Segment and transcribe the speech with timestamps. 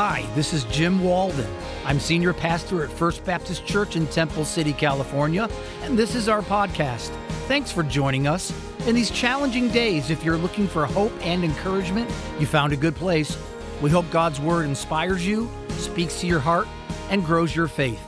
[0.00, 1.52] Hi, this is Jim Walden.
[1.84, 5.50] I'm senior pastor at First Baptist Church in Temple City, California,
[5.82, 7.08] and this is our podcast.
[7.48, 8.52] Thanks for joining us.
[8.86, 12.08] In these challenging days, if you're looking for hope and encouragement,
[12.38, 13.36] you found a good place.
[13.82, 16.68] We hope God's Word inspires you, speaks to your heart,
[17.10, 18.00] and grows your faith.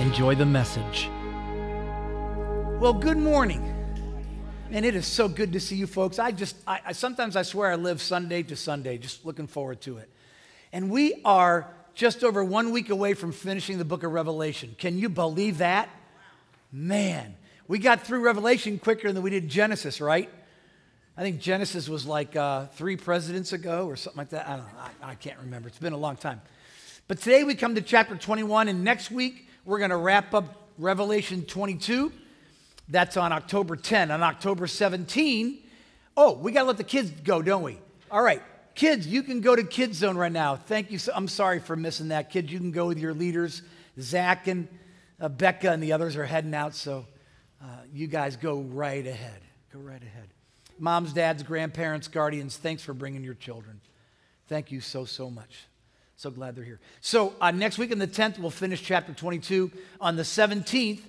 [0.00, 1.08] Enjoy the message.
[2.78, 3.74] Well, good morning.
[4.70, 6.18] And it is so good to see you folks.
[6.18, 9.80] I just, I, I, sometimes I swear I live Sunday to Sunday, just looking forward
[9.80, 10.10] to it.
[10.72, 14.74] And we are just over one week away from finishing the book of Revelation.
[14.78, 15.88] Can you believe that?
[16.70, 17.34] Man,
[17.66, 20.30] we got through Revelation quicker than we did Genesis, right?
[21.16, 24.46] I think Genesis was like uh, three presidents ago or something like that.
[24.46, 24.80] I don't know.
[25.02, 25.68] I, I can't remember.
[25.68, 26.40] It's been a long time.
[27.08, 30.68] But today we come to chapter 21, and next week we're going to wrap up
[30.78, 32.12] Revelation 22.
[32.88, 34.10] That's on October 10.
[34.10, 35.58] On October 17,
[36.16, 37.78] oh, we got to let the kids go, don't we?
[38.10, 38.42] All right.
[38.78, 40.54] Kids, you can go to Kids Zone right now.
[40.54, 40.98] Thank you.
[40.98, 42.30] So, I'm sorry for missing that.
[42.30, 43.62] Kids, you can go with your leaders.
[44.00, 44.68] Zach and
[45.20, 47.04] uh, Becca and the others are heading out, so
[47.60, 49.40] uh, you guys go right ahead.
[49.72, 50.28] Go right ahead.
[50.78, 53.80] Moms, dads, grandparents, guardians, thanks for bringing your children.
[54.46, 55.66] Thank you so, so much.
[56.14, 56.78] So glad they're here.
[57.00, 59.72] So, uh, next week on the 10th, we'll finish chapter 22.
[60.00, 61.00] On the 17th,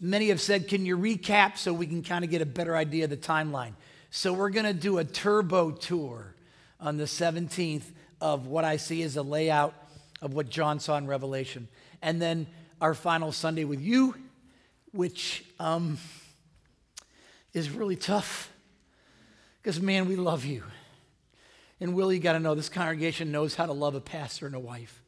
[0.00, 3.04] many have said, Can you recap so we can kind of get a better idea
[3.04, 3.74] of the timeline?
[4.10, 6.34] So, we're going to do a turbo tour
[6.80, 7.84] on the 17th
[8.20, 9.74] of what I see as a layout
[10.22, 11.68] of what John saw in Revelation.
[12.02, 12.46] And then
[12.80, 14.14] our final Sunday with you,
[14.92, 15.98] which um,
[17.52, 18.50] is really tough
[19.62, 20.64] because, man, we love you.
[21.80, 24.54] And Willie, you got to know this congregation knows how to love a pastor and
[24.54, 25.02] a wife.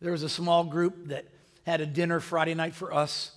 [0.00, 1.26] There was a small group that
[1.66, 3.30] had a dinner Friday night for us.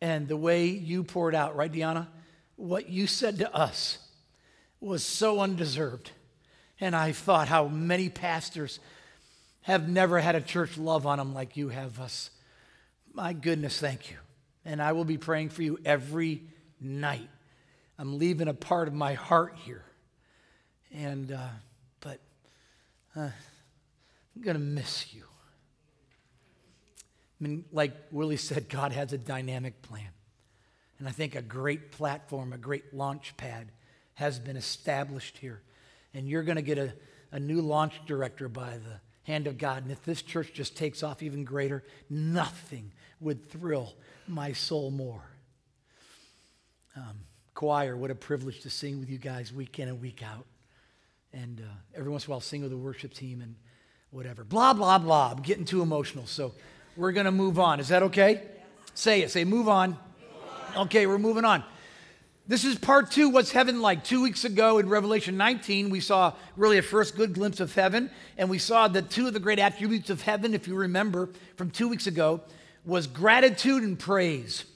[0.00, 2.08] And the way you poured out, right, Deanna?
[2.56, 3.98] What you said to us
[4.80, 6.10] was so undeserved.
[6.80, 8.80] And I thought how many pastors
[9.62, 12.30] have never had a church love on them like you have us.
[13.12, 14.16] My goodness, thank you.
[14.64, 16.42] And I will be praying for you every
[16.80, 17.28] night.
[17.98, 19.84] I'm leaving a part of my heart here.
[20.92, 21.48] And, uh,
[22.00, 22.20] but
[23.16, 23.30] uh,
[24.36, 25.22] I'm going to miss you.
[27.40, 30.08] I mean, like Willie said, God has a dynamic plan.
[30.98, 33.68] And I think a great platform, a great launch pad
[34.14, 35.62] has been established here
[36.14, 36.94] and you're going to get a,
[37.32, 39.82] a new launch director by the hand of God.
[39.82, 43.94] And if this church just takes off even greater, nothing would thrill
[44.28, 45.22] my soul more.
[46.96, 47.20] Um,
[47.54, 50.46] choir, what a privilege to sing with you guys week in and week out.
[51.32, 53.56] And uh, every once in a while, sing with the worship team and
[54.10, 54.44] whatever.
[54.44, 55.32] Blah, blah, blah.
[55.32, 56.26] I'm getting too emotional.
[56.26, 56.52] So
[56.96, 57.80] we're going to move on.
[57.80, 58.42] Is that okay?
[58.94, 59.32] Say it.
[59.32, 59.90] Say, move on.
[59.90, 59.98] move
[60.76, 60.86] on.
[60.86, 61.64] Okay, we're moving on.
[62.46, 64.04] This is part two What's Heaven Like?
[64.04, 68.10] Two weeks ago in Revelation 19, we saw really a first good glimpse of heaven,
[68.36, 71.70] and we saw that two of the great attributes of heaven, if you remember from
[71.70, 72.42] two weeks ago,
[72.84, 74.66] was gratitude and praise.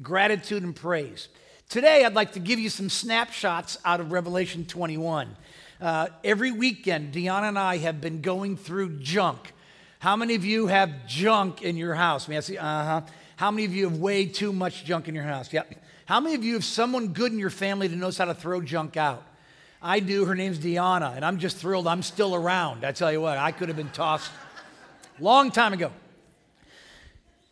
[0.00, 1.28] Gratitude and praise.
[1.68, 5.36] Today, I'd like to give you some snapshots out of Revelation 21.
[5.78, 9.52] Uh, every weekend, Deanna and I have been going through junk.
[9.98, 12.28] How many of you have junk in your house?
[12.28, 12.56] May I see?
[12.56, 13.00] Uh huh.
[13.36, 15.52] How many of you have way too much junk in your house?
[15.52, 15.74] Yep.
[16.10, 18.60] How many of you have someone good in your family that knows how to throw
[18.60, 19.22] junk out?
[19.80, 20.24] I do.
[20.24, 22.84] Her name's Deanna, and I'm just thrilled I'm still around.
[22.84, 24.28] I tell you what, I could have been tossed
[25.20, 25.92] long time ago.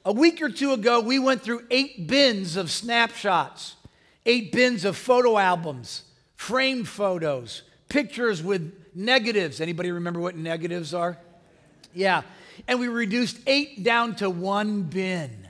[0.04, 3.76] A week or two ago, we went through eight bins of snapshots,
[4.26, 6.02] eight bins of photo albums,
[6.34, 9.60] framed photos, pictures with negatives.
[9.60, 11.16] Anybody remember what negatives are?
[11.94, 12.22] Yeah.
[12.66, 15.46] And we reduced eight down to one bin.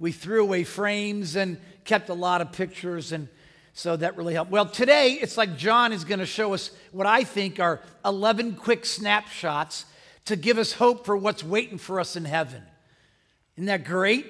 [0.00, 1.58] We threw away frames and
[1.90, 3.26] kept a lot of pictures, and
[3.72, 4.52] so that really helped.
[4.52, 8.54] Well, today it's like John is going to show us what I think are 11
[8.54, 9.86] quick snapshots
[10.26, 12.62] to give us hope for what's waiting for us in heaven.
[13.56, 14.24] Isn't that great?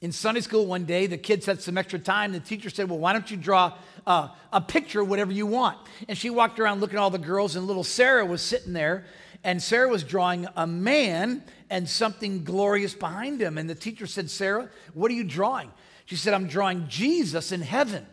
[0.00, 2.32] In Sunday school one day, the kids had some extra time.
[2.32, 3.74] The teacher said, Well, why don't you draw
[4.06, 5.76] uh, a picture whatever you want?
[6.08, 9.04] And she walked around looking at all the girls, and little Sarah was sitting there,
[9.44, 13.58] and Sarah was drawing a man and something glorious behind him.
[13.58, 15.70] And the teacher said, Sarah, what are you drawing?
[16.06, 18.06] She said, I'm drawing Jesus in heaven.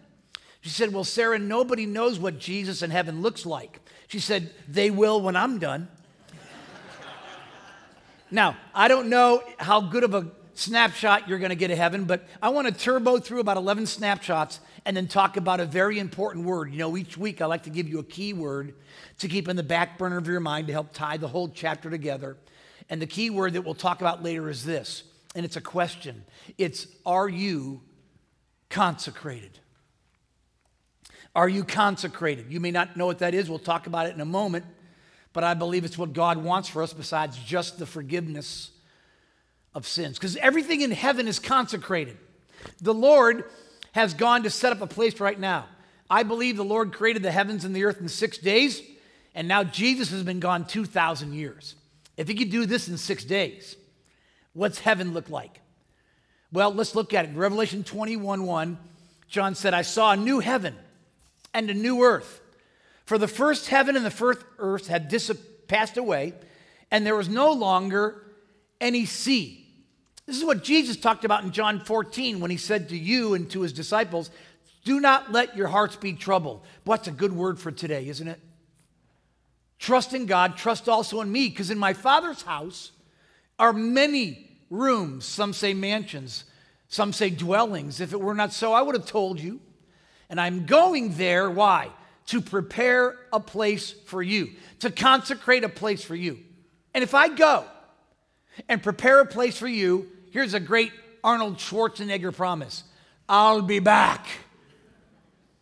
[0.62, 3.80] She said, Well, Sarah, nobody knows what Jesus in heaven looks like.
[4.08, 5.88] She said, They will when I'm done.
[8.32, 12.06] now, I don't know how good of a snapshot you're going to get of heaven,
[12.06, 16.00] but I want to turbo through about 11 snapshots and then talk about a very
[16.00, 16.72] important word.
[16.72, 18.74] You know, each week I like to give you a key word
[19.20, 21.90] to keep in the back burner of your mind to help tie the whole chapter
[21.90, 22.38] together.
[22.90, 25.04] And the key word that we'll talk about later is this
[25.36, 26.24] and it's a question.
[26.58, 27.82] It's Are you
[28.70, 29.60] consecrated?
[31.36, 32.52] Are you consecrated?
[32.52, 33.50] You may not know what that is.
[33.50, 34.66] We'll talk about it in a moment.
[35.34, 38.70] but I believe it's what God wants for us besides just the forgiveness
[39.74, 40.20] of sins.
[40.20, 42.18] Because everything in heaven is consecrated.
[42.80, 43.46] The Lord
[43.94, 45.66] has gone to set up a place right now.
[46.10, 48.82] I believe the Lord created the heavens and the earth in six days,
[49.34, 51.76] and now Jesus has been gone 2,000 years.
[52.16, 53.76] If he could do this in six days,
[54.54, 55.60] what's heaven look like?
[56.52, 57.36] Well, let's look at it.
[57.36, 58.78] Revelation 21 1,
[59.28, 60.76] John said, I saw a new heaven
[61.54, 62.42] and a new earth.
[63.06, 65.36] For the first heaven and the first earth had dis-
[65.68, 66.34] passed away,
[66.92, 68.24] and there was no longer
[68.80, 69.66] any sea.
[70.26, 73.50] This is what Jesus talked about in John 14 when he said to you and
[73.52, 74.30] to his disciples,
[74.86, 76.62] Do not let your hearts be troubled.
[76.86, 78.40] What's a good word for today, isn't it?
[79.80, 82.92] Trust in God, trust also in me, because in my Father's house
[83.60, 85.26] are many rooms.
[85.26, 86.44] Some say mansions,
[86.88, 88.00] some say dwellings.
[88.00, 89.60] If it were not so, I would have told you.
[90.30, 91.90] And I'm going there, why?
[92.28, 96.40] To prepare a place for you, to consecrate a place for you.
[96.94, 97.66] And if I go
[98.70, 100.92] and prepare a place for you, here's a great
[101.24, 102.84] Arnold Schwarzenegger promise
[103.30, 104.28] I'll be back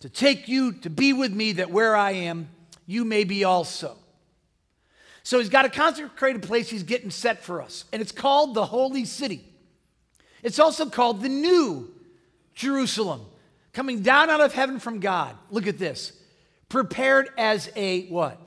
[0.01, 2.49] to take you to be with me, that where I am,
[2.88, 3.95] you may be also.
[5.23, 8.65] So he's got a consecrated place he's getting set for us, and it's called the
[8.65, 9.45] Holy City.
[10.44, 11.91] It's also called the New
[12.56, 13.21] Jerusalem,
[13.73, 15.35] coming down out of heaven from God.
[15.50, 16.13] Look at this.
[16.69, 18.39] Prepared as a what?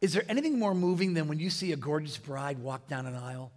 [0.00, 3.14] Is there anything more moving than when you see a gorgeous bride walk down an
[3.14, 3.52] aisle?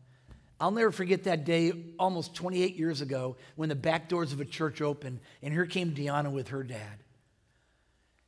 [0.60, 4.46] I'll never forget that day almost 28 years ago when the back doors of a
[4.46, 7.00] church opened and here came Deanna with her dad.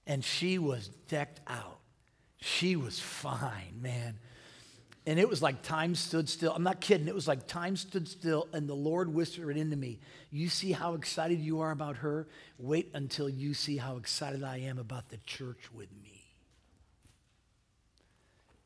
[0.08, 1.80] And she was decked out.
[2.46, 4.20] She was fine, man.
[5.08, 6.54] And it was like time stood still.
[6.54, 7.08] I'm not kidding.
[7.08, 9.98] It was like time stood still, and the Lord whispered into me,
[10.30, 12.28] You see how excited you are about her?
[12.60, 16.22] Wait until you see how excited I am about the church with me.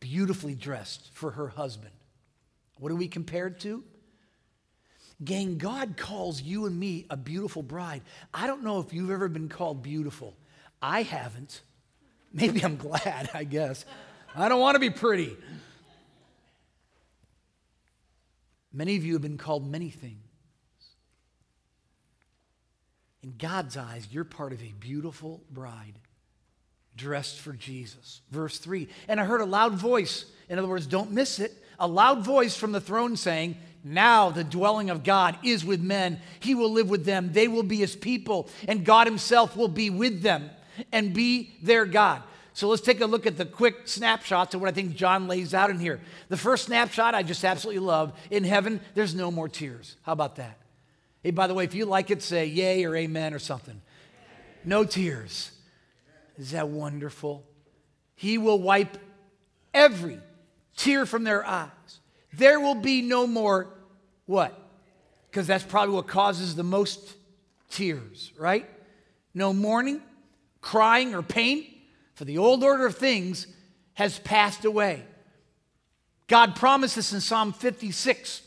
[0.01, 1.93] Beautifully dressed for her husband.
[2.79, 3.85] What are we compared to?
[5.23, 8.01] Gang, God calls you and me a beautiful bride.
[8.33, 10.35] I don't know if you've ever been called beautiful.
[10.81, 11.61] I haven't.
[12.33, 13.85] Maybe I'm glad, I guess.
[14.35, 15.35] I don't want to be pretty.
[18.71, 20.15] Many of you have been called many things.
[23.23, 25.99] In God's eyes, you're part of a beautiful bride
[26.95, 28.21] dressed for Jesus.
[28.29, 31.87] Verse 3 And I heard a loud voice, in other words, don't miss it, a
[31.87, 36.21] loud voice from the throne saying, Now the dwelling of God is with men.
[36.39, 37.33] He will live with them.
[37.33, 40.51] They will be his people, and God himself will be with them
[40.91, 42.23] and be their God.
[42.53, 45.53] So let's take a look at the quick snapshots of what I think John lays
[45.53, 46.01] out in here.
[46.27, 48.11] The first snapshot I just absolutely love.
[48.29, 49.95] In heaven, there's no more tears.
[50.03, 50.57] How about that?
[51.23, 53.81] Hey, by the way, if you like it, say yay or amen or something.
[54.65, 55.51] No tears.
[56.37, 57.45] Is that wonderful?
[58.15, 58.97] He will wipe
[59.73, 60.19] every
[60.75, 61.69] tear from their eyes.
[62.33, 63.67] There will be no more
[64.25, 64.57] what?
[65.29, 67.15] Because that's probably what causes the most
[67.69, 68.69] tears, right?
[69.33, 70.01] No mourning,
[70.61, 71.65] crying, or pain,
[72.15, 73.47] for the old order of things
[73.93, 75.03] has passed away.
[76.27, 78.41] God promised this in Psalm 56,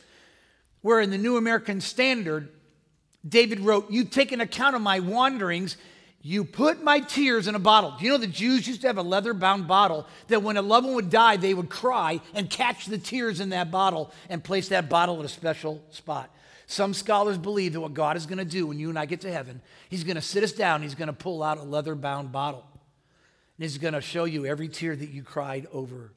[0.83, 2.49] where in the New American Standard,
[3.27, 5.77] David wrote, You've taken account of my wanderings
[6.25, 7.97] you put my tears in a bottle.
[7.99, 10.63] Do you know the Jews used to have a leather bound bottle that when a
[10.63, 14.43] loved one would die, they would cry and catch the tears in that bottle and
[14.43, 16.31] place that bottle at a special spot?
[16.73, 19.21] Some scholars believe that what God is going to do when you and I get
[19.21, 19.61] to heaven,
[19.91, 22.65] He's going to sit us down, He's going to pull out a leather bound bottle.
[22.73, 26.15] And He's going to show you every tear that you cried over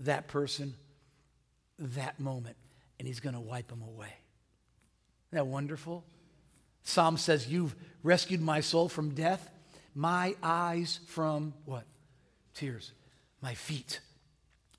[0.00, 0.74] that person,
[1.78, 2.56] that moment,
[2.98, 4.12] and He's going to wipe them away.
[5.28, 6.02] Isn't that wonderful?
[6.82, 9.48] Psalm says, You've rescued my soul from death,
[9.94, 11.84] my eyes from what?
[12.52, 12.90] Tears,
[13.40, 14.00] my feet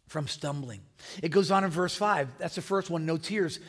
[0.07, 0.81] from stumbling.
[1.23, 2.37] It goes on in verse 5.
[2.37, 3.61] That's the first one, no tears.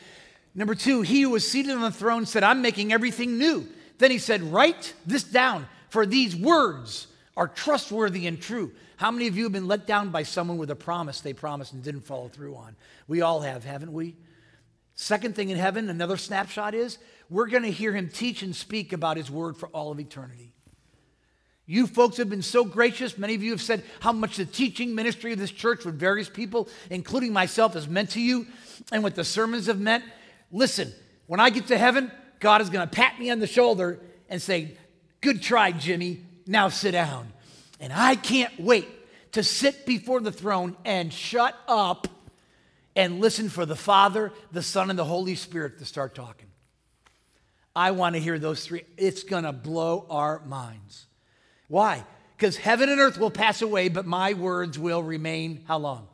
[0.55, 3.67] Number two, he who was seated on the throne said, I'm making everything new.
[3.97, 8.71] Then he said, Write this down, for these words are trustworthy and true.
[8.97, 11.73] How many of you have been let down by someone with a promise they promised
[11.73, 12.75] and didn't follow through on?
[13.07, 14.15] We all have, haven't we?
[14.95, 16.97] Second thing in heaven, another snapshot is
[17.29, 20.51] we're going to hear him teach and speak about his word for all of eternity.
[21.65, 23.17] You folks have been so gracious.
[23.17, 26.27] Many of you have said how much the teaching ministry of this church with various
[26.27, 28.47] people, including myself, has meant to you
[28.91, 30.03] and what the sermons have meant.
[30.51, 30.93] Listen,
[31.27, 34.41] when I get to heaven, God is going to pat me on the shoulder and
[34.41, 34.77] say,
[35.21, 36.21] Good try, Jimmy.
[36.47, 37.31] Now sit down.
[37.79, 38.87] And I can't wait
[39.33, 42.07] to sit before the throne and shut up
[42.95, 46.47] and listen for the Father, the Son, and the Holy Spirit to start talking.
[47.75, 48.83] I want to hear those three.
[48.97, 51.05] It's going to blow our minds.
[51.67, 52.03] Why?
[52.35, 56.07] Because heaven and earth will pass away, but my words will remain how long?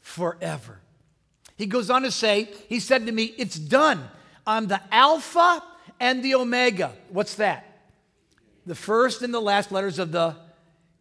[0.00, 0.80] Forever.
[1.58, 4.08] He goes on to say, He said to me, It's done.
[4.46, 5.62] I'm the Alpha
[6.00, 6.92] and the Omega.
[7.10, 7.66] What's that?
[8.64, 10.36] The first and the last letters of the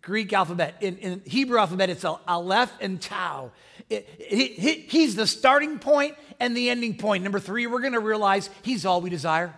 [0.01, 0.75] Greek alphabet.
[0.81, 3.51] In, in Hebrew alphabet, it's Aleph and Tau.
[3.89, 7.23] It, it, he's the starting point and the ending point.
[7.23, 9.53] Number three, we're going to realize He's all we desire.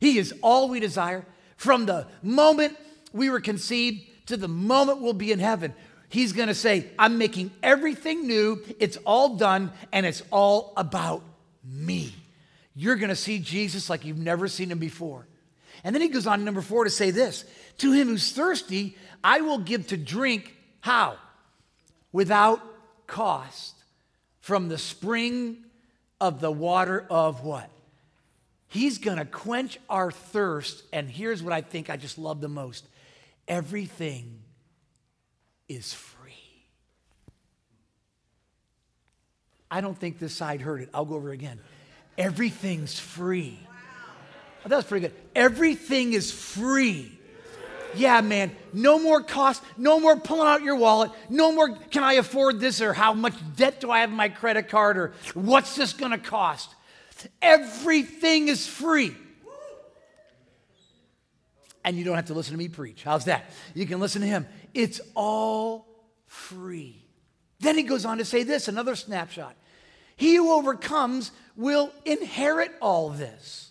[0.00, 1.24] He is all we desire.
[1.56, 2.76] From the moment
[3.12, 5.74] we were conceived to the moment we'll be in heaven,
[6.08, 8.62] He's going to say, I'm making everything new.
[8.78, 11.22] It's all done, and it's all about
[11.64, 12.14] me.
[12.74, 15.26] You're going to see Jesus like you've never seen him before.
[15.84, 17.44] And then he goes on, number four, to say this
[17.78, 21.16] To him who's thirsty, I will give to drink how?
[22.12, 22.62] Without
[23.06, 23.74] cost
[24.40, 25.58] from the spring
[26.20, 27.68] of the water of what?
[28.68, 30.82] He's going to quench our thirst.
[30.92, 32.86] And here's what I think I just love the most
[33.46, 34.40] everything
[35.68, 36.32] is free.
[39.70, 40.88] I don't think this side heard it.
[40.94, 41.60] I'll go over again.
[42.16, 43.58] Everything's free.
[44.64, 45.16] Oh, that was pretty good.
[45.34, 47.12] Everything is free.
[47.94, 48.54] Yeah, man.
[48.72, 49.62] No more cost.
[49.76, 51.10] No more pulling out your wallet.
[51.28, 52.80] No more, can I afford this?
[52.80, 54.98] Or how much debt do I have in my credit card?
[54.98, 56.74] Or what's this going to cost?
[57.40, 59.14] Everything is free.
[61.84, 63.02] And you don't have to listen to me preach.
[63.02, 63.50] How's that?
[63.74, 64.46] You can listen to him.
[64.74, 65.86] It's all
[66.26, 67.04] free.
[67.60, 69.54] Then he goes on to say this another snapshot.
[70.16, 73.70] He who overcomes will inherit all this.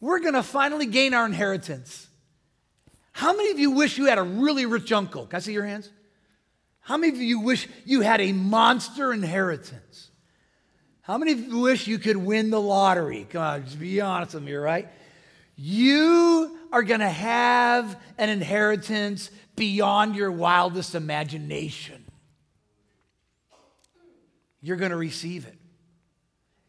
[0.00, 2.06] We're going to finally gain our inheritance.
[3.12, 5.26] How many of you wish you had a really rich uncle?
[5.26, 5.90] Can I see your hands?
[6.80, 10.10] How many of you wish you had a monster inheritance?
[11.00, 13.26] How many of you wish you could win the lottery?
[13.30, 14.88] Come on, just be honest with me, right?
[15.56, 22.04] You are going to have an inheritance beyond your wildest imagination.
[24.60, 25.56] You're going to receive it.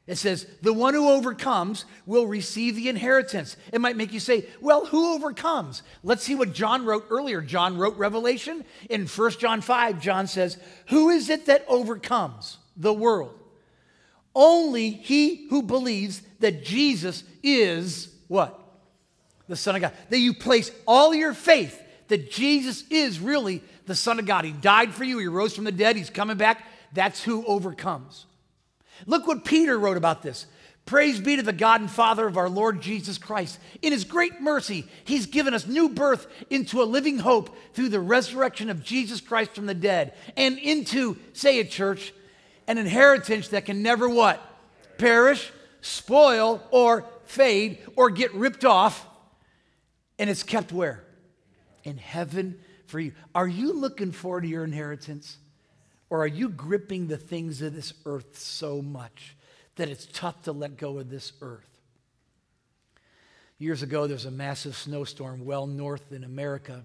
[0.07, 3.57] It says, the one who overcomes will receive the inheritance.
[3.73, 5.83] It might make you say, well, who overcomes?
[6.01, 7.41] Let's see what John wrote earlier.
[7.41, 8.63] John wrote Revelation.
[8.89, 13.37] In 1 John 5, John says, Who is it that overcomes the world?
[14.33, 18.66] Only he who believes that Jesus is what?
[19.47, 19.93] The Son of God.
[20.09, 24.45] That you place all your faith that Jesus is really the Son of God.
[24.45, 26.65] He died for you, He rose from the dead, He's coming back.
[26.93, 28.25] That's who overcomes.
[29.05, 30.47] Look what Peter wrote about this.
[30.85, 33.59] Praise be to the God and Father of our Lord Jesus Christ.
[33.81, 37.99] In his great mercy, he's given us new birth into a living hope through the
[37.99, 42.13] resurrection of Jesus Christ from the dead and into, say it, church,
[42.67, 44.41] an inheritance that can never what?
[44.97, 45.51] Perish,
[45.81, 49.05] spoil, or fade, or get ripped off.
[50.19, 51.03] And it's kept where?
[51.83, 53.13] In heaven for you.
[53.35, 55.37] Are you looking forward to your inheritance?
[56.09, 59.35] Or are you gripping the things of this earth so much
[59.75, 61.67] that it's tough to let go of this earth?
[63.59, 66.83] Years ago, there was a massive snowstorm well north in America,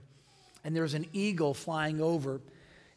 [0.65, 2.41] and there was an eagle flying over.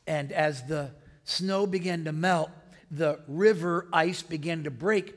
[0.08, 0.92] And as the
[1.26, 2.50] snow began to melt,
[2.90, 5.14] the river ice began to break,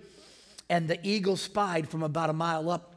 [0.69, 2.88] and the eagle spied from about a mile up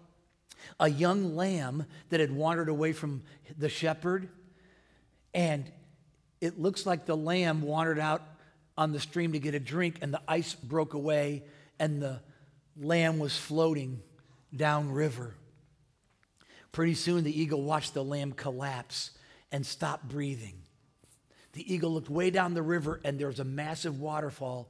[0.80, 3.24] a young lamb that had wandered away from
[3.58, 4.30] the shepherd.
[5.34, 5.72] And
[6.40, 8.24] it looks like the lamb wandered out
[8.78, 11.44] on the stream to get a drink, and the ice broke away,
[11.80, 12.20] and the
[12.78, 14.02] lamb was floating
[14.56, 15.36] downriver.
[16.72, 19.12] Pretty soon, the eagle watched the lamb collapse
[19.52, 20.56] and stop breathing.
[21.54, 24.70] The eagle looked way down the river, and there was a massive waterfall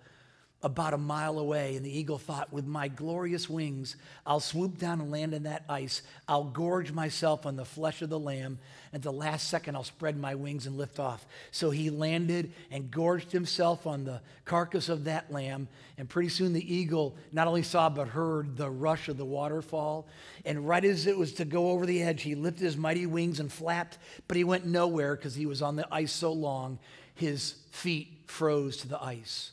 [0.63, 5.01] about a mile away, and the eagle thought, With my glorious wings, I'll swoop down
[5.01, 6.03] and land in that ice.
[6.27, 8.59] I'll gorge myself on the flesh of the lamb.
[8.93, 11.25] At the last second, I'll spread my wings and lift off.
[11.49, 15.67] So he landed and gorged himself on the carcass of that lamb.
[15.97, 20.07] And pretty soon, the eagle not only saw but heard the rush of the waterfall.
[20.45, 23.39] And right as it was to go over the edge, he lifted his mighty wings
[23.39, 26.77] and flapped, but he went nowhere because he was on the ice so long,
[27.15, 29.51] his feet froze to the ice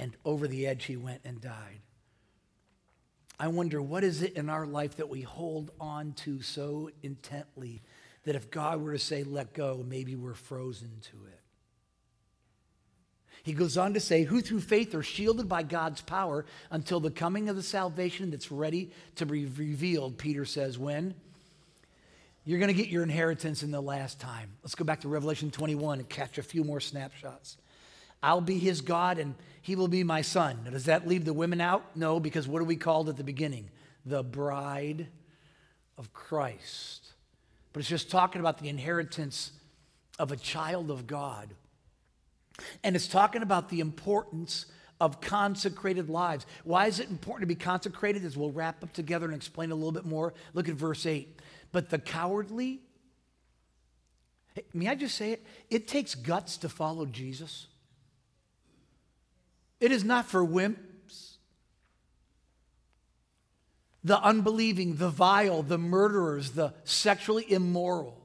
[0.00, 1.80] and over the edge he went and died.
[3.38, 7.82] I wonder what is it in our life that we hold on to so intently
[8.24, 11.40] that if God were to say, let go, maybe we're frozen to it.
[13.42, 17.10] He goes on to say, who through faith are shielded by God's power until the
[17.10, 21.14] coming of the salvation that's ready to be revealed, Peter says, when?
[22.44, 24.50] You're going to get your inheritance in the last time.
[24.62, 27.56] Let's go back to Revelation 21 and catch a few more snapshots.
[28.22, 30.60] I'll be his God and he will be my son.
[30.64, 31.96] Now, does that leave the women out?
[31.96, 33.70] No, because what are we called at the beginning?
[34.04, 35.08] The bride
[35.98, 37.06] of Christ.
[37.72, 39.52] But it's just talking about the inheritance
[40.18, 41.54] of a child of God.
[42.82, 44.66] And it's talking about the importance
[45.00, 46.44] of consecrated lives.
[46.64, 48.24] Why is it important to be consecrated?
[48.24, 50.34] As we'll wrap up together and explain a little bit more.
[50.52, 51.40] Look at verse 8.
[51.72, 52.80] But the cowardly,
[54.74, 55.44] may I just say it?
[55.70, 57.66] It takes guts to follow Jesus.
[59.80, 61.36] It is not for wimps.
[64.04, 68.20] The unbelieving, the vile, the murderers, the sexually immoral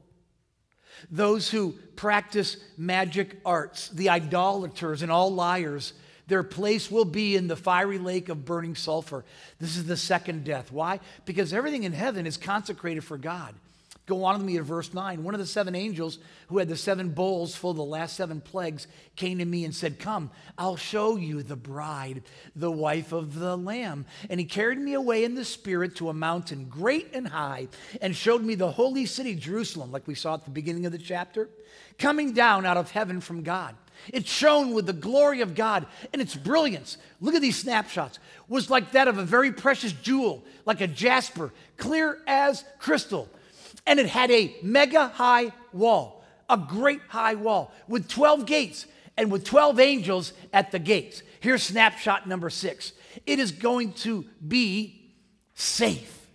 [1.10, 5.92] those who practice magic arts, the idolaters, and all liars,
[6.26, 9.24] their place will be in the fiery lake of burning sulfur.
[9.60, 10.72] This is the second death.
[10.72, 11.00] Why?
[11.24, 13.54] Because everything in heaven is consecrated for God.
[14.06, 15.24] Go on with me to verse 9.
[15.24, 18.40] One of the seven angels who had the seven bowls full of the last seven
[18.40, 18.86] plagues
[19.16, 22.22] came to me and said, Come, I'll show you the bride,
[22.54, 24.06] the wife of the Lamb.
[24.30, 27.66] And he carried me away in the Spirit to a mountain great and high
[28.00, 30.98] and showed me the holy city, Jerusalem, like we saw at the beginning of the
[30.98, 31.48] chapter,
[31.98, 33.74] coming down out of heaven from God.
[34.12, 38.70] It shone with the glory of God, and its brilliance, look at these snapshots, was
[38.70, 43.28] like that of a very precious jewel, like a jasper, clear as crystal
[43.86, 49.30] and it had a mega high wall, a great high wall with 12 gates and
[49.30, 51.22] with 12 angels at the gates.
[51.40, 52.92] Here's snapshot number six
[53.24, 55.12] it is going to be
[55.54, 56.26] safe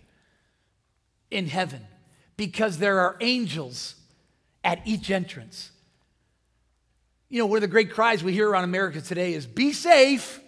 [1.30, 1.86] in heaven
[2.36, 3.94] because there are angels
[4.64, 5.70] at each entrance.
[7.28, 10.40] You know, one of the great cries we hear around America today is be safe.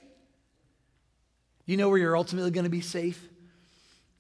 [1.66, 3.28] You know where you're ultimately going to be safe?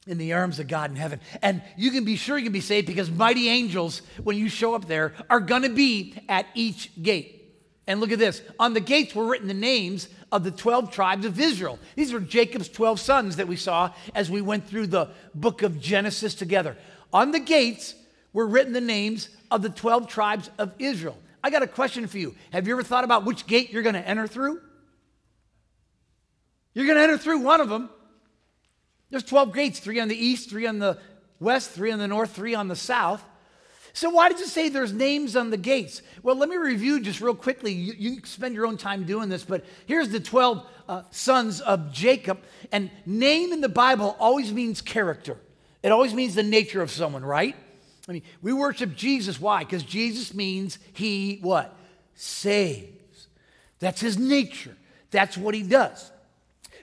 [0.06, 1.20] In the arms of God in heaven.
[1.42, 4.74] And you can be sure you can be saved because mighty angels, when you show
[4.74, 7.40] up there, are going to be at each gate.
[7.86, 11.26] And look at this on the gates were written the names of the 12 tribes
[11.26, 11.78] of Israel.
[11.96, 15.80] These are Jacob's 12 sons that we saw as we went through the book of
[15.80, 16.76] Genesis together.
[17.12, 17.94] On the gates
[18.32, 21.16] were written the names of the 12 tribes of Israel.
[21.42, 22.34] I got a question for you.
[22.52, 24.60] Have you ever thought about which gate you're going to enter through?
[26.72, 27.90] You're going to enter through one of them.
[29.14, 30.98] There's 12 gates, three on the east, three on the
[31.38, 33.22] west, three on the north, three on the south.
[33.92, 36.02] So, why does it say there's names on the gates?
[36.24, 37.70] Well, let me review just real quickly.
[37.70, 41.92] You, you spend your own time doing this, but here's the 12 uh, sons of
[41.92, 42.40] Jacob.
[42.72, 45.36] And name in the Bible always means character,
[45.84, 47.54] it always means the nature of someone, right?
[48.08, 49.40] I mean, we worship Jesus.
[49.40, 49.60] Why?
[49.60, 51.72] Because Jesus means he what?
[52.16, 53.28] Saves.
[53.78, 54.76] That's his nature.
[55.12, 56.10] That's what he does.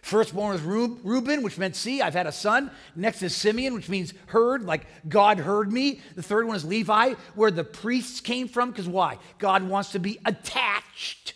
[0.01, 2.71] Firstborn is Reuben, which meant see, I've had a son.
[2.95, 6.01] Next is Simeon, which means heard, like God heard me.
[6.15, 9.19] The third one is Levi, where the priests came from, because why?
[9.37, 11.35] God wants to be attached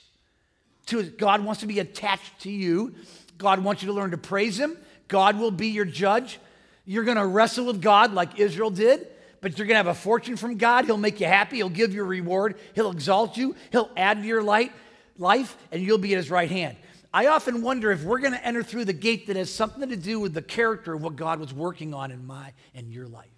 [0.88, 2.93] to God wants to be attached to you.
[3.38, 4.78] God wants you to learn to praise him.
[5.08, 6.39] God will be your judge.
[6.86, 9.08] You're going to wrestle with God like Israel did,
[9.41, 10.86] but you're going to have a fortune from God.
[10.86, 11.58] He'll make you happy.
[11.58, 12.56] He'll give you a reward.
[12.75, 13.56] He'll exalt you.
[13.71, 14.71] He'll add to your light,
[15.17, 16.78] life, and you'll be at his right hand.
[17.15, 19.95] I often wonder if we're going to enter through the gate that has something to
[19.95, 23.30] do with the character of what God was working on in my and your life.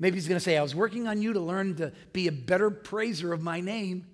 [0.00, 2.32] Maybe he's going to say, I was working on you to learn to be a
[2.32, 4.04] better praiser of my name.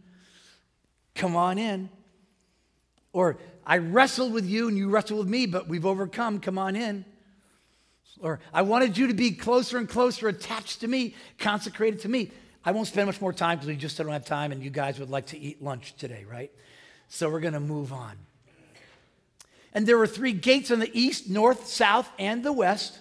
[1.14, 1.88] Come on in.
[3.14, 6.40] Or I wrestled with you and you wrestled with me, but we've overcome.
[6.40, 7.06] Come on in.
[8.20, 12.32] Or I wanted you to be closer and closer attached to me, consecrated to me.
[12.66, 14.98] I won't spend much more time because we just don't have time and you guys
[14.98, 16.52] would like to eat lunch today, right?
[17.08, 18.16] So we're going to move on.
[19.72, 22.98] And there were three gates on the east, north, south, and the west.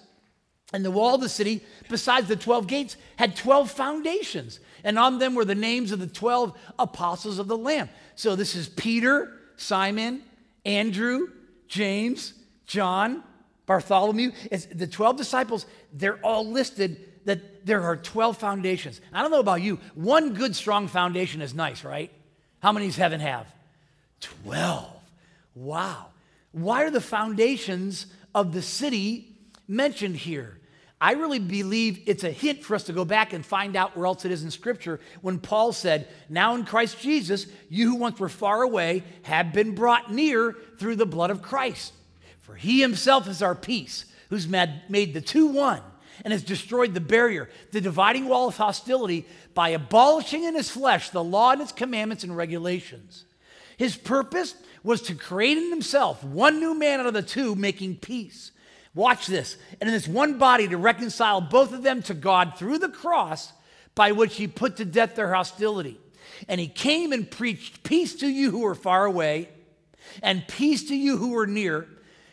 [0.74, 4.60] And the wall of the city, besides the 12 gates, had 12 foundations.
[4.84, 7.90] And on them were the names of the 12 apostles of the Lamb.
[8.16, 10.22] So this is Peter, Simon,
[10.66, 11.28] Andrew,
[11.68, 12.34] James,
[12.66, 13.24] John,
[13.66, 14.32] Bartholomew.
[14.52, 19.02] It's the 12 disciples, they're all listed that there are 12 foundations.
[19.14, 19.80] I don't know about you.
[19.96, 22.12] One good, strong foundation is nice, right?
[22.60, 23.48] How many does heaven have?
[24.44, 24.92] 12.
[25.56, 26.08] Wow.
[26.52, 30.60] Why are the foundations of the city mentioned here?
[31.00, 34.06] I really believe it's a hint for us to go back and find out where
[34.06, 38.20] else it is in Scripture when Paul said, Now in Christ Jesus, you who once
[38.20, 41.94] were far away have been brought near through the blood of Christ.
[42.42, 45.82] For he himself is our peace, who's made the two one
[46.24, 51.10] and has destroyed the barrier, the dividing wall of hostility, by abolishing in his flesh
[51.10, 53.25] the law and its commandments and regulations.
[53.78, 57.98] His purpose was to create in himself one new man out of the two, making
[57.98, 58.52] peace.
[58.94, 59.58] Watch this.
[59.82, 63.52] And in this one body to reconcile both of them to God through the cross,
[63.94, 66.00] by which he put to death their hostility.
[66.48, 69.50] And he came and preached peace to you who are far away,
[70.22, 71.88] and peace to you who are near,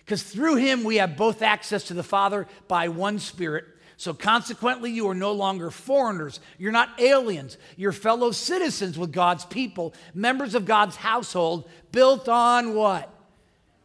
[0.04, 3.64] because through him we have both access to the Father by one Spirit.
[4.02, 6.40] So, consequently, you are no longer foreigners.
[6.58, 7.56] You're not aliens.
[7.76, 13.08] You're fellow citizens with God's people, members of God's household, built on what?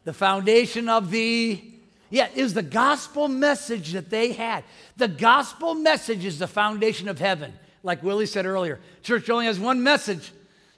[0.05, 1.63] The foundation of the.
[2.09, 4.63] Yeah, is the gospel message that they had.
[4.95, 7.53] The gospel message is the foundation of heaven.
[7.83, 10.31] Like Willie said earlier, church only has one message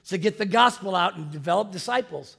[0.08, 2.36] to get the gospel out and develop disciples.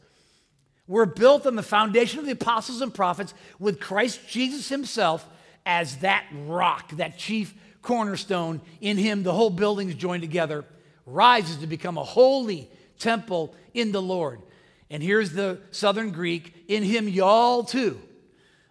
[0.88, 5.28] We're built on the foundation of the apostles and prophets with Christ Jesus himself
[5.66, 8.62] as that rock, that chief cornerstone.
[8.80, 10.66] In him, the whole building is joined together,
[11.06, 12.70] rises to become a holy
[13.00, 14.42] temple in the Lord.
[14.90, 18.00] And here's the Southern Greek in him, y'all too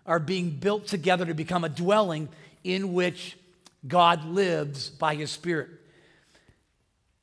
[0.07, 2.29] are being built together to become a dwelling
[2.65, 3.37] in which
[3.87, 5.69] God lives by his Spirit.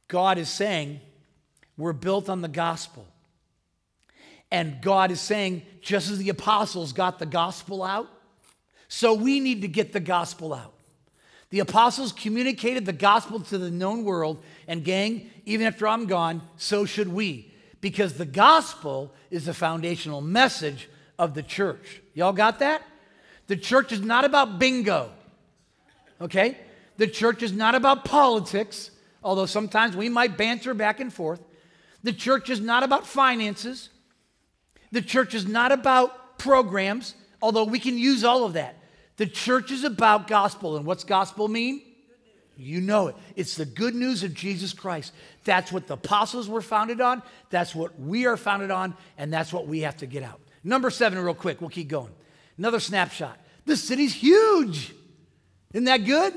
[0.08, 1.00] God is saying,
[1.78, 3.06] we're built on the gospel.
[4.50, 8.10] And God is saying, just as the apostles got the gospel out,
[8.88, 10.74] so we need to get the gospel out.
[11.50, 16.42] The apostles communicated the gospel to the known world, and gang, even after I'm gone,
[16.58, 22.02] so should we, because the gospel is the foundational message of the church.
[22.14, 22.82] Y'all got that?
[23.48, 25.10] The church is not about bingo,
[26.20, 26.58] okay?
[26.98, 28.92] The church is not about politics,
[29.24, 31.42] although sometimes we might banter back and forth.
[32.04, 33.90] The church is not about finances.
[34.92, 38.77] The church is not about programs, although we can use all of that.
[39.18, 40.78] The church is about gospel.
[40.78, 41.82] And what's gospel mean?
[42.56, 43.16] You know it.
[43.36, 45.14] It's the good news of Jesus Christ.
[45.44, 47.22] That's what the apostles were founded on.
[47.50, 48.96] That's what we are founded on.
[49.18, 50.40] And that's what we have to get out.
[50.64, 51.62] Number seven, real quick.
[51.62, 52.12] We'll keep going.
[52.58, 53.38] Another snapshot.
[53.66, 54.94] The city's huge.
[55.74, 56.34] Isn't that good?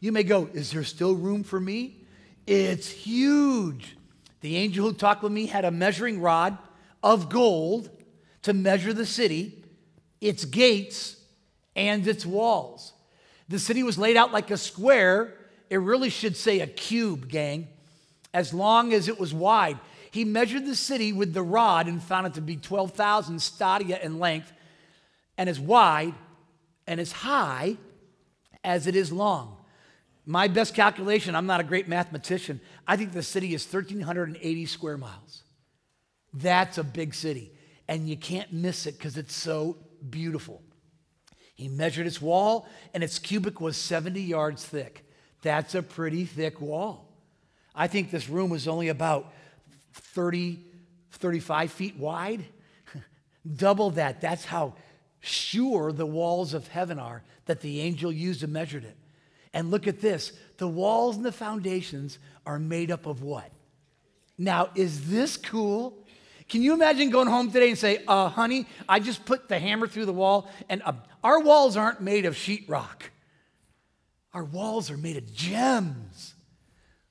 [0.00, 1.96] You may go, Is there still room for me?
[2.46, 3.96] It's huge.
[4.40, 6.56] The angel who talked with me had a measuring rod
[7.02, 7.90] of gold
[8.42, 9.64] to measure the city,
[10.20, 11.16] its gates,
[11.76, 12.92] and its walls.
[13.48, 15.34] The city was laid out like a square.
[15.70, 17.68] It really should say a cube, gang,
[18.34, 19.78] as long as it was wide.
[20.10, 24.18] He measured the city with the rod and found it to be 12,000 stadia in
[24.18, 24.52] length
[25.36, 26.14] and as wide
[26.86, 27.76] and as high
[28.64, 29.56] as it is long.
[30.26, 34.98] My best calculation, I'm not a great mathematician, I think the city is 1,380 square
[34.98, 35.42] miles.
[36.34, 37.52] That's a big city.
[37.86, 39.78] And you can't miss it because it's so
[40.10, 40.62] beautiful.
[41.58, 45.04] He measured its wall, and its cubic was 70 yards thick.
[45.42, 47.08] That's a pretty thick wall.
[47.74, 49.32] I think this room was only about
[49.92, 50.60] 30,
[51.10, 52.44] 35 feet wide.
[53.56, 54.20] Double that.
[54.20, 54.74] That's how
[55.18, 58.96] sure the walls of heaven are that the angel used and measured it.
[59.52, 63.50] And look at this the walls and the foundations are made up of what?
[64.36, 66.06] Now, is this cool?
[66.48, 69.86] Can you imagine going home today and say, uh, honey, I just put the hammer
[69.86, 73.10] through the wall, and uh, our walls aren't made of sheetrock.
[74.32, 76.34] Our walls are made of gems.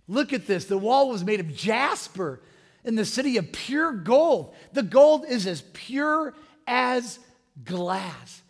[0.08, 0.65] Look at this.
[0.65, 2.41] The wall was made of jasper
[2.86, 4.54] in the city of pure gold.
[4.74, 6.34] The gold is as pure
[6.65, 7.20] as
[7.63, 8.41] glass.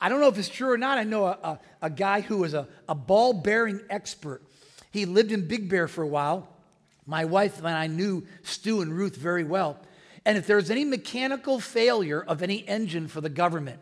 [0.00, 0.98] I don't know if it's true or not.
[0.98, 4.42] I know a, a, a guy who was a, a ball bearing expert.
[4.90, 6.48] He lived in Big Bear for a while.
[7.06, 9.78] My wife and I knew Stu and Ruth very well.
[10.24, 13.80] And if there was any mechanical failure of any engine for the government,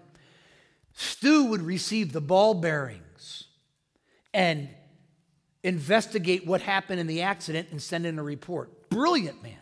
[0.97, 3.45] Stu would receive the ball bearings
[4.33, 4.69] and
[5.63, 8.89] investigate what happened in the accident and send in a report.
[8.89, 9.59] Brilliant man.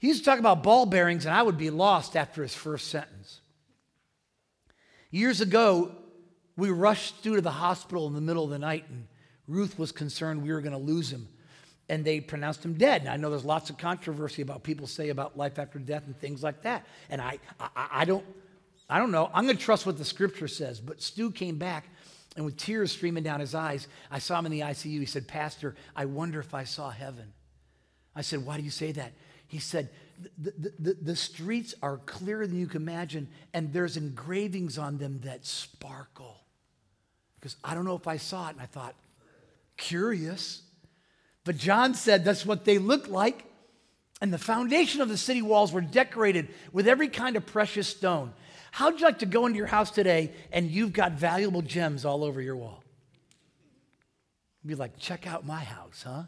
[0.00, 2.88] He used to talk about ball bearings, and I would be lost after his first
[2.88, 3.40] sentence.
[5.12, 5.92] Years ago,
[6.56, 9.06] we rushed Stu to the hospital in the middle of the night, and
[9.46, 11.28] Ruth was concerned we were going to lose him
[11.88, 13.02] and they pronounced him dead.
[13.02, 16.18] And I know there's lots of controversy about people say about life after death and
[16.18, 16.86] things like that.
[17.10, 18.24] And I, I, I don't,
[18.92, 19.30] I don't know.
[19.32, 20.78] I'm going to trust what the scripture says.
[20.78, 21.88] But Stu came back,
[22.36, 25.00] and with tears streaming down his eyes, I saw him in the ICU.
[25.00, 27.32] He said, Pastor, I wonder if I saw heaven.
[28.14, 29.12] I said, Why do you say that?
[29.46, 29.88] He said,
[30.36, 34.98] the, the, the, the streets are clearer than you can imagine, and there's engravings on
[34.98, 36.36] them that sparkle.
[37.40, 38.52] Because I don't know if I saw it.
[38.52, 38.94] And I thought,
[39.78, 40.60] curious.
[41.44, 43.46] But John said that's what they looked like.
[44.20, 48.34] And the foundation of the city walls were decorated with every kind of precious stone.
[48.72, 52.24] How'd you like to go into your house today and you've got valuable gems all
[52.24, 52.82] over your wall?
[54.64, 56.22] Be like, check out my house, huh?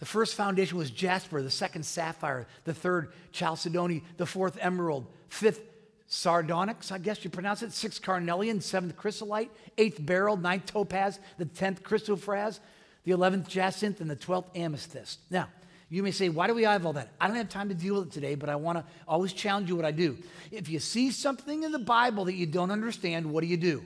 [0.00, 5.60] The first foundation was jasper, the second sapphire, the third chalcedony, the fourth emerald, fifth
[6.08, 11.44] sardonyx, I guess you pronounce it, sixth carnelian, seventh chrysolite, eighth beryl, ninth topaz, the
[11.44, 12.58] tenth chrysoprase,
[13.04, 15.20] the 11th jacinth, and the 12th amethyst.
[15.30, 15.48] Now,
[15.88, 17.10] you may say, why do we have all that?
[17.20, 19.68] I don't have time to deal with it today, but I want to always challenge
[19.68, 20.18] you what I do.
[20.50, 23.84] If you see something in the Bible that you don't understand, what do you do?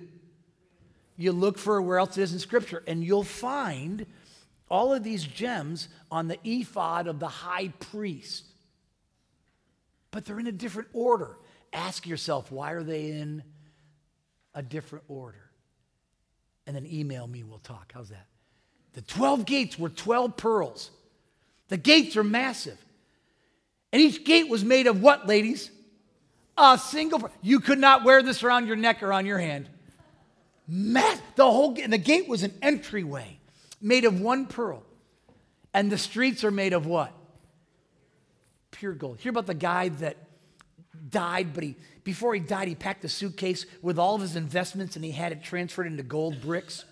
[1.20, 4.06] you look for where else it is in Scripture, and you'll find
[4.70, 8.44] all of these gems on the ephod of the high priest.
[10.12, 11.36] But they're in a different order.
[11.74, 13.42] Ask yourself, why are they in
[14.54, 15.50] a different order?
[16.66, 17.92] And then email me, we'll talk.
[17.94, 18.26] How's that?
[18.94, 20.90] The 12 gates were 12 pearls.
[21.70, 22.76] The gates are massive.
[23.92, 25.70] And each gate was made of what, ladies?
[26.58, 27.30] A single.
[27.40, 29.68] You could not wear this around your neck or on your hand.
[30.68, 33.38] The whole the gate was an entryway
[33.80, 34.82] made of one pearl.
[35.72, 37.12] And the streets are made of what?
[38.72, 39.20] Pure gold.
[39.20, 40.16] Hear about the guy that
[41.08, 44.96] died, but he before he died, he packed a suitcase with all of his investments
[44.96, 46.84] and he had it transferred into gold bricks.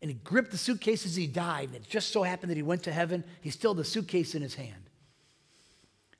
[0.00, 1.68] And he gripped the suitcase as he died.
[1.68, 3.24] And it just so happened that he went to heaven.
[3.40, 4.88] He still had the suitcase in his hand.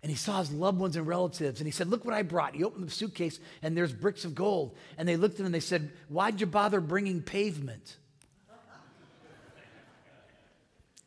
[0.03, 1.61] And he saw his loved ones and relatives.
[1.61, 2.55] And he said, Look what I brought.
[2.55, 4.77] He opened the suitcase and there's bricks of gold.
[4.97, 7.97] And they looked at him and they said, Why'd you bother bringing pavement?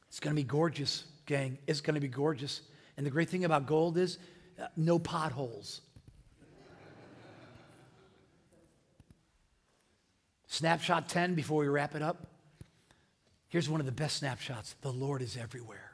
[0.10, 1.58] It's going to be gorgeous, gang.
[1.68, 2.62] It's going to be gorgeous.
[2.98, 4.18] And the great thing about gold is
[4.62, 5.80] uh, no potholes.
[10.48, 12.31] Snapshot 10 before we wrap it up.
[13.52, 15.92] Here's one of the best snapshots the Lord is everywhere.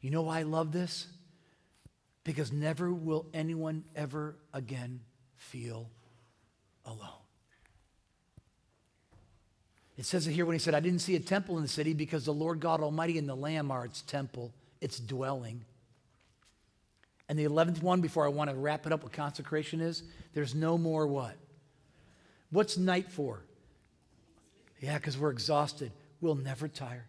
[0.00, 1.08] You know why I love this?
[2.22, 5.00] Because never will anyone ever again
[5.36, 5.90] feel
[6.86, 7.10] alone.
[9.98, 11.94] It says it here when he said, I didn't see a temple in the city
[11.94, 15.64] because the Lord God Almighty and the Lamb are its temple, its dwelling.
[17.28, 20.54] And the 11th one, before I want to wrap it up with consecration, is there's
[20.54, 21.34] no more what?
[22.50, 23.42] What's night for?
[24.80, 25.90] Yeah, because we're exhausted.
[26.20, 27.06] We'll never tire.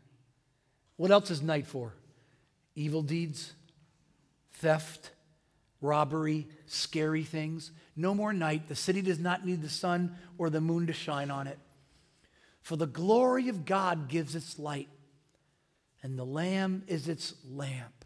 [0.97, 1.93] What else is night for?
[2.75, 3.53] Evil deeds,
[4.53, 5.11] theft,
[5.81, 7.71] robbery, scary things.
[7.95, 8.67] No more night.
[8.67, 11.59] The city does not need the sun or the moon to shine on it.
[12.61, 14.89] For the glory of God gives its light,
[16.01, 18.03] and the Lamb is its lamp.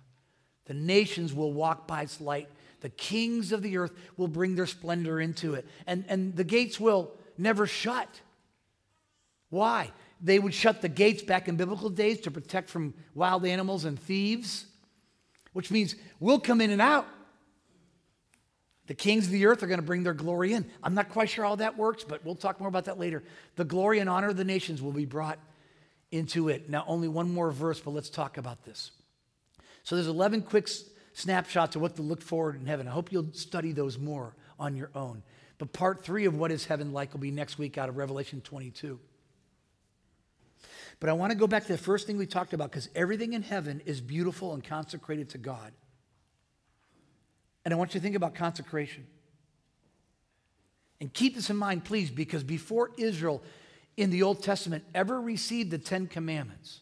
[0.65, 2.49] The nations will walk by its light.
[2.81, 5.65] The kings of the earth will bring their splendor into it.
[5.87, 8.21] And, and the gates will never shut.
[9.49, 9.91] Why?
[10.21, 13.99] They would shut the gates back in biblical days to protect from wild animals and
[13.99, 14.65] thieves,
[15.53, 17.07] which means we'll come in and out.
[18.87, 20.65] The kings of the earth are going to bring their glory in.
[20.81, 23.23] I'm not quite sure how that works, but we'll talk more about that later.
[23.55, 25.37] The glory and honor of the nations will be brought
[26.11, 26.69] into it.
[26.69, 28.91] Now, only one more verse, but let's talk about this.
[29.83, 30.67] So there's 11 quick
[31.13, 32.87] snapshots of what to look forward in heaven.
[32.87, 35.21] I hope you'll study those more on your own.
[35.59, 38.41] But part three of what is heaven like will be next week out of Revelation
[38.41, 38.99] 22.
[40.99, 43.33] But I want to go back to the first thing we talked about because everything
[43.33, 45.71] in heaven is beautiful and consecrated to God.
[47.65, 49.05] And I want you to think about consecration.
[50.99, 53.41] And keep this in mind, please, because before Israel
[53.95, 56.81] in the Old Testament ever received the Ten Commandments,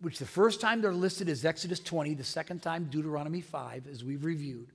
[0.00, 4.04] which the first time they're listed is Exodus 20, the second time Deuteronomy 5, as
[4.04, 4.72] we've reviewed.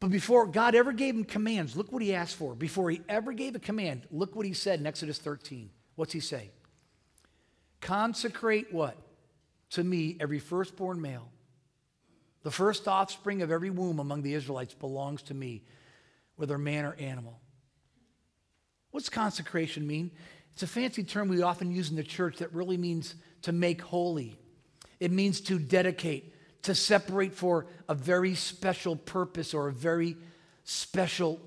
[0.00, 2.54] But before God ever gave him commands, look what he asked for.
[2.54, 5.70] Before he ever gave a command, look what he said in Exodus 13.
[5.96, 6.50] What's he say?
[7.80, 8.96] Consecrate what?
[9.70, 11.28] To me, every firstborn male
[12.46, 15.64] the first offspring of every womb among the Israelites belongs to me,
[16.36, 17.40] whether man or animal.
[18.92, 20.12] What's consecration mean?
[20.52, 23.82] It's a fancy term we often use in the church that really means to make
[23.82, 24.38] holy.
[25.00, 26.32] It means to dedicate,
[26.62, 30.16] to separate for a very special purpose or a very
[30.62, 31.40] special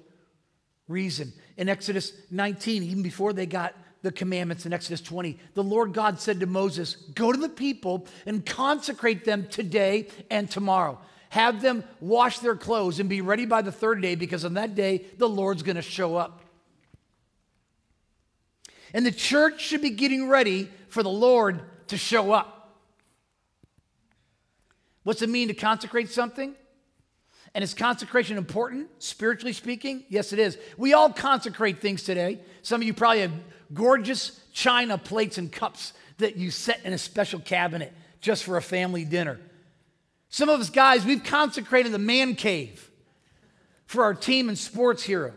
[0.90, 1.32] reason.
[1.56, 6.20] In Exodus 19, even before they got the commandments in Exodus 20, the Lord God
[6.20, 11.00] said to Moses, Go to the people and consecrate them today and tomorrow.
[11.30, 14.74] Have them wash their clothes and be ready by the third day because on that
[14.74, 16.42] day the Lord's going to show up.
[18.94, 22.78] And the church should be getting ready for the Lord to show up.
[25.04, 26.56] What's it mean to consecrate something?
[27.56, 30.04] And is consecration important, spiritually speaking?
[30.10, 30.58] Yes, it is.
[30.78, 32.40] We all consecrate things today.
[32.62, 33.34] Some of you probably have
[33.74, 38.62] gorgeous china plates and cups that you set in a special cabinet just for a
[38.62, 39.40] family dinner.
[40.30, 42.90] Some of us guys, we've consecrated the man cave
[43.86, 45.34] for our team and sports heroes.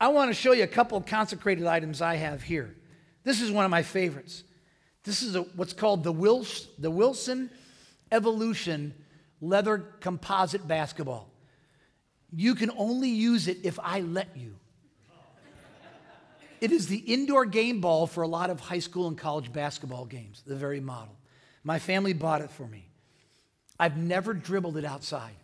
[0.00, 2.76] I want to show you a couple of consecrated items I have here.
[3.24, 4.44] This is one of my favorites.
[5.02, 7.50] This is a, what's called the, Wils, the Wilson
[8.12, 8.94] Evolution
[9.40, 11.28] leather composite basketball.
[12.32, 14.56] You can only use it if I let you.
[16.60, 20.06] It is the indoor game ball for a lot of high school and college basketball
[20.06, 21.16] games, the very model.
[21.62, 22.88] My family bought it for me.
[23.78, 25.34] I've never dribbled it outside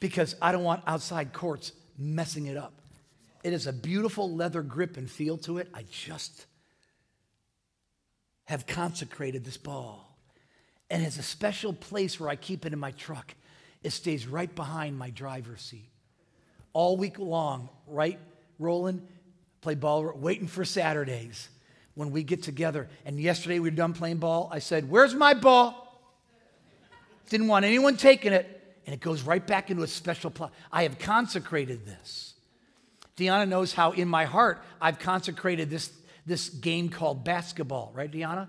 [0.00, 2.72] because I don't want outside courts messing it up.
[3.44, 5.68] It has a beautiful leather grip and feel to it.
[5.72, 6.46] I just
[8.44, 10.16] have consecrated this ball.
[10.90, 13.34] And it's a special place where I keep it in my truck.
[13.82, 15.88] It stays right behind my driver's seat.
[16.72, 18.18] All week long, right,
[18.58, 19.06] Roland?
[19.60, 21.48] Play ball, waiting for Saturdays
[21.94, 22.88] when we get together.
[23.04, 24.48] And yesterday we were done playing ball.
[24.52, 25.78] I said, Where's my ball?
[27.28, 28.58] Didn't want anyone taking it.
[28.86, 30.52] And it goes right back into a special plot.
[30.72, 32.34] I have consecrated this.
[33.16, 35.92] Deanna knows how in my heart I've consecrated this,
[36.26, 38.48] this game called basketball, right, Deanna?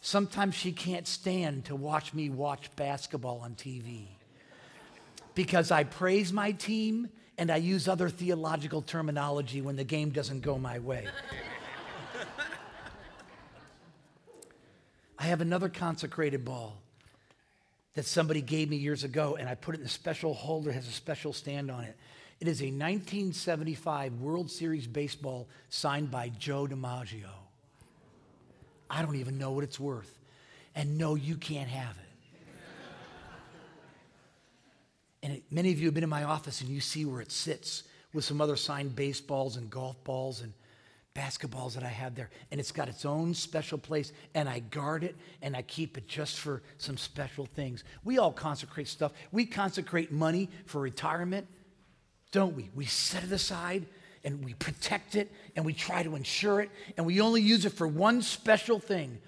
[0.00, 4.06] Sometimes she can't stand to watch me watch basketball on TV
[5.38, 10.40] because I praise my team and I use other theological terminology when the game doesn't
[10.40, 11.06] go my way.
[15.16, 16.82] I have another consecrated ball
[17.94, 20.88] that somebody gave me years ago, and I put it in a special holder, has
[20.88, 21.96] a special stand on it.
[22.40, 27.30] It is a 1975 World Series baseball signed by Joe DiMaggio.
[28.90, 30.18] I don't even know what it's worth.
[30.74, 32.07] And no, you can't have it.
[35.22, 37.32] And it, many of you have been in my office and you see where it
[37.32, 40.52] sits with some other signed baseballs and golf balls and
[41.14, 42.30] basketballs that I have there.
[42.50, 44.12] And it's got its own special place.
[44.34, 47.84] And I guard it and I keep it just for some special things.
[48.04, 49.12] We all consecrate stuff.
[49.32, 51.46] We consecrate money for retirement,
[52.30, 52.70] don't we?
[52.74, 53.86] We set it aside
[54.24, 57.72] and we protect it and we try to insure it and we only use it
[57.72, 59.18] for one special thing.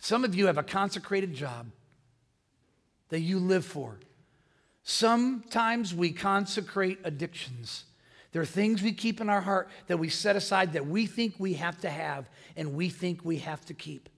[0.00, 1.66] Some of you have a consecrated job
[3.08, 3.98] that you live for.
[4.84, 7.84] Sometimes we consecrate addictions.
[8.32, 11.36] There are things we keep in our heart that we set aside that we think
[11.38, 14.10] we have to have and we think we have to keep.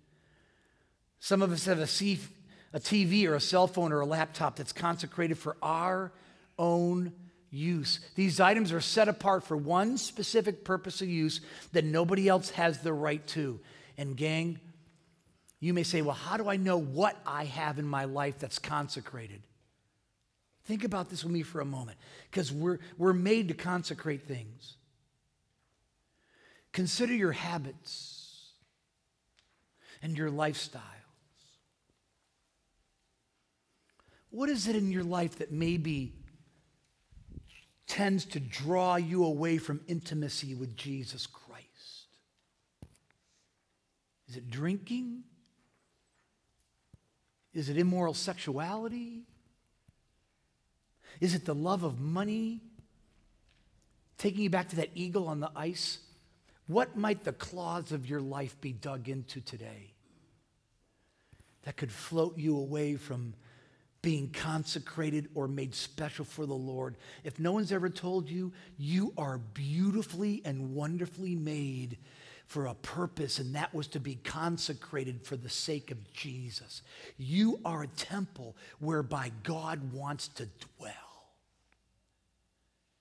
[1.20, 5.38] Some of us have a, TV or a cell phone or a laptop that's consecrated
[5.38, 6.12] for our
[6.58, 7.12] own
[7.50, 8.00] use.
[8.16, 11.40] These items are set apart for one specific purpose of use
[11.72, 13.60] that nobody else has the right to.
[13.96, 14.60] And, gang,
[15.60, 18.58] you may say, well, how do I know what I have in my life that's
[18.58, 19.42] consecrated?
[20.66, 21.96] Think about this with me for a moment,
[22.30, 24.76] because we're, we're made to consecrate things.
[26.72, 28.50] Consider your habits
[30.02, 30.82] and your lifestyles.
[34.30, 36.12] What is it in your life that maybe
[37.86, 42.08] tends to draw you away from intimacy with Jesus Christ?
[44.28, 45.22] Is it drinking?
[47.54, 49.22] Is it immoral sexuality?
[51.20, 52.60] Is it the love of money?
[54.18, 55.98] Taking you back to that eagle on the ice?
[56.66, 59.92] What might the claws of your life be dug into today
[61.62, 63.34] that could float you away from
[64.02, 66.96] being consecrated or made special for the Lord?
[67.24, 71.98] If no one's ever told you, you are beautifully and wonderfully made
[72.46, 76.82] for a purpose, and that was to be consecrated for the sake of Jesus.
[77.18, 80.48] You are a temple whereby God wants to
[80.78, 80.92] dwell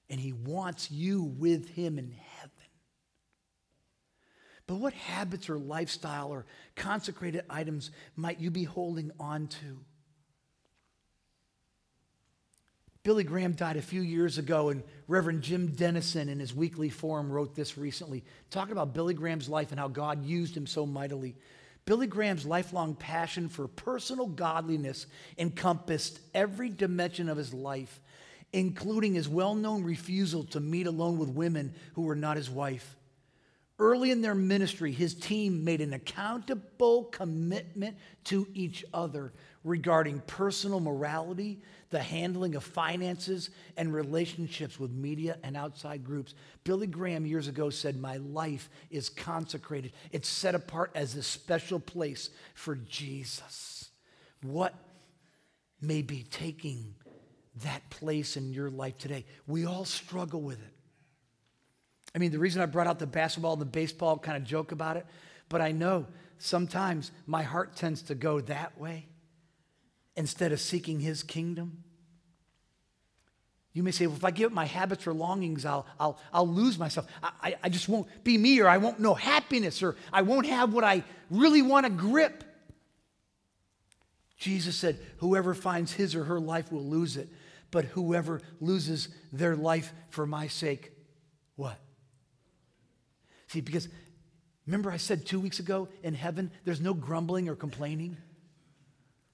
[0.09, 2.51] and he wants you with him in heaven.
[4.67, 9.79] But what habits or lifestyle or consecrated items might you be holding on to?
[13.03, 17.31] Billy Graham died a few years ago, and Reverend Jim Denison in his weekly forum
[17.31, 21.35] wrote this recently, talking about Billy Graham's life and how God used him so mightily.
[21.85, 25.05] Billy Graham's lifelong passion for personal godliness
[25.37, 27.99] encompassed every dimension of his life
[28.55, 32.95] including his well known refusal to meet alone with women who were not his wife.
[33.77, 39.33] Early in their ministry, his team made an accountable commitment to each other
[39.65, 46.33] regarding personal morality, the handling of finances, and relationships with media and outside groups.
[46.63, 51.81] Billy Graham years ago said, My life is consecrated, it's set apart as a special
[51.81, 53.89] place for Jesus.
[54.41, 54.73] What
[55.81, 56.95] may be taking
[57.63, 59.25] that place in your life today.
[59.47, 60.73] We all struggle with it.
[62.13, 64.71] I mean, the reason I brought out the basketball and the baseball kind of joke
[64.71, 65.05] about it,
[65.49, 66.07] but I know
[66.37, 69.07] sometimes my heart tends to go that way
[70.15, 71.83] instead of seeking his kingdom.
[73.73, 76.47] You may say, well, if I give up my habits or longings, I'll, I'll, I'll
[76.47, 77.07] lose myself.
[77.21, 80.45] I, I, I just won't be me, or I won't know happiness, or I won't
[80.45, 82.45] have what I really want to grip.
[84.37, 87.27] Jesus said, Whoever finds his or her life will lose it,
[87.75, 90.93] but whoever loses their life for my sake,
[91.57, 91.77] what?
[93.47, 93.89] See, because
[94.65, 98.15] remember I said two weeks ago in heaven, there's no grumbling or complaining.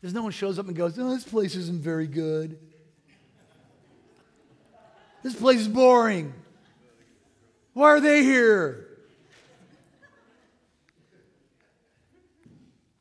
[0.02, 2.58] There's no one shows up and goes, oh, this place isn't very good.
[5.22, 6.34] This place is boring.
[7.74, 8.88] Why are they here?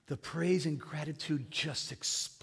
[0.08, 2.39] The praise and gratitude just explodes.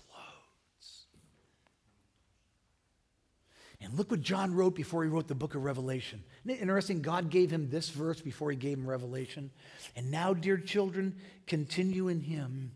[3.80, 6.24] And look what John wrote before he wrote the book of Revelation.
[6.44, 7.02] Isn't it interesting?
[7.02, 9.52] God gave him this verse before he gave him Revelation.
[9.96, 11.16] And now, dear children,
[11.46, 12.72] continue in him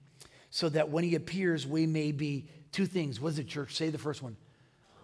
[0.51, 3.19] so that when he appears, we may be two things.
[3.19, 3.75] What is it, church?
[3.75, 4.37] Say the first one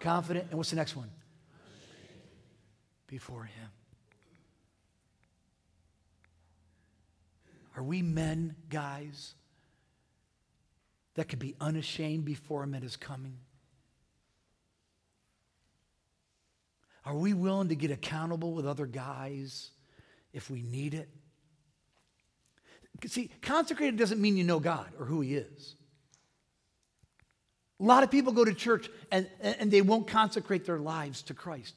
[0.00, 0.46] confident.
[0.50, 1.10] And what's the next one?
[3.08, 3.68] Before him.
[7.76, 9.34] Are we men, guys,
[11.14, 13.38] that could be unashamed before him at his coming?
[17.08, 19.70] Are we willing to get accountable with other guys
[20.34, 21.08] if we need it?
[23.06, 25.74] See, consecrated doesn't mean you know God or who He is.
[27.80, 31.34] A lot of people go to church and, and they won't consecrate their lives to
[31.34, 31.76] Christ.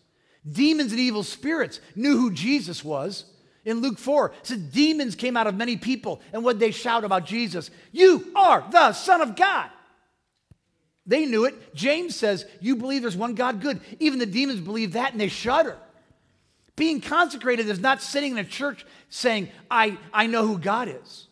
[0.51, 3.23] Demons and evil spirits knew who Jesus was.
[3.63, 7.25] In Luke 4, it demons came out of many people, and what they shout about
[7.25, 7.71] Jesus?
[7.93, 9.69] You are the Son of God.
[11.05, 11.75] They knew it.
[11.75, 13.81] James says, You believe there's one God good.
[13.99, 15.77] Even the demons believe that and they shudder.
[16.75, 21.27] Being consecrated is not sitting in a church saying, I, I know who God is.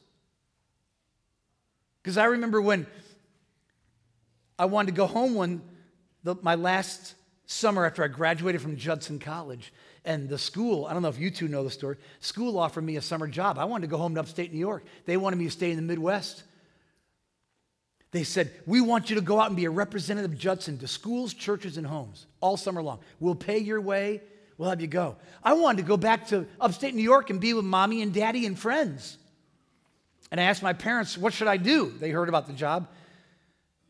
[2.01, 2.87] Because I remember when
[4.57, 5.61] I wanted to go home when
[6.23, 7.15] the, my last
[7.45, 9.71] summer after I graduated from Judson College,
[10.05, 12.95] and the school, I don't know if you two know the story, school offered me
[12.95, 13.57] a summer job.
[13.57, 14.83] I wanted to go home to upstate New York.
[15.05, 16.43] They wanted me to stay in the Midwest.
[18.11, 20.87] They said, We want you to go out and be a representative of Judson to
[20.87, 22.99] schools, churches, and homes all summer long.
[23.19, 24.21] We'll pay your way,
[24.57, 25.15] we'll have you go.
[25.43, 28.45] I wanted to go back to upstate New York and be with mommy and daddy
[28.45, 29.17] and friends.
[30.31, 31.91] And I asked my parents, What should I do?
[31.99, 32.87] They heard about the job.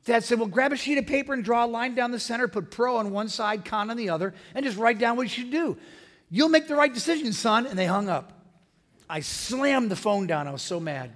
[0.05, 2.47] Dad said, Well, grab a sheet of paper and draw a line down the center,
[2.47, 5.30] put pro on one side, con on the other, and just write down what you
[5.30, 5.78] should do.
[6.30, 7.65] You'll make the right decision, son.
[7.67, 8.34] And they hung up.
[9.09, 10.47] I slammed the phone down.
[10.47, 11.11] I was so mad.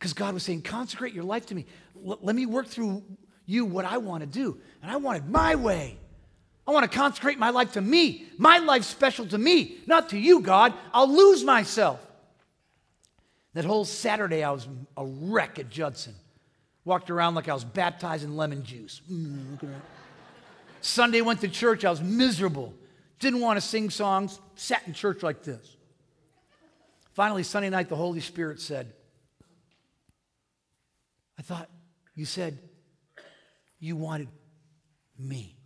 [0.00, 1.66] Because God was saying, consecrate your life to me.
[2.06, 3.02] L- let me work through
[3.44, 4.58] you what I want to do.
[4.82, 5.98] And I wanted my way.
[6.66, 8.24] I want to consecrate my life to me.
[8.38, 10.72] My life's special to me, not to you, God.
[10.94, 12.00] I'll lose myself.
[13.52, 16.14] That whole Saturday, I was a wreck at Judson.
[16.86, 19.02] Walked around like I was baptized in lemon juice.
[19.10, 19.58] Mm,
[20.80, 21.84] Sunday, went to church.
[21.84, 22.72] I was miserable.
[23.18, 24.40] Didn't want to sing songs.
[24.54, 25.76] Sat in church like this.
[27.12, 28.94] Finally, Sunday night, the Holy Spirit said,
[31.40, 31.70] I thought
[32.14, 32.58] you said
[33.78, 34.28] you wanted
[35.18, 35.56] me.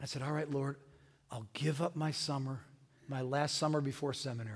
[0.00, 0.76] I said, All right, Lord,
[1.28, 2.60] I'll give up my summer,
[3.08, 4.54] my last summer before seminary.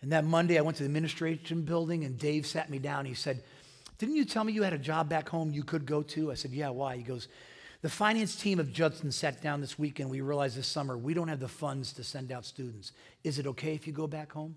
[0.00, 3.04] And that Monday, I went to the administration building, and Dave sat me down.
[3.04, 3.42] He said,
[3.98, 6.30] Didn't you tell me you had a job back home you could go to?
[6.30, 6.96] I said, Yeah, why?
[6.96, 7.26] He goes,
[7.82, 10.08] The finance team of Judson sat down this weekend.
[10.08, 12.92] We realized this summer we don't have the funds to send out students.
[13.24, 14.54] Is it okay if you go back home?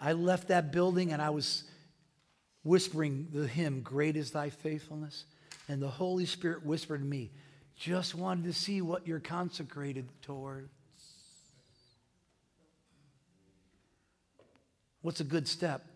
[0.00, 1.64] I left that building and I was
[2.62, 5.24] whispering the hymn, Great is Thy Faithfulness.
[5.68, 7.30] And the Holy Spirit whispered to me,
[7.76, 10.68] Just wanted to see what you're consecrated towards.
[15.02, 15.86] What's a good step?